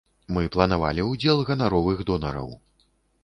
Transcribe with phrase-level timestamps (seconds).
[0.35, 2.49] Мы планавалі ўдзел ганаровых донараў.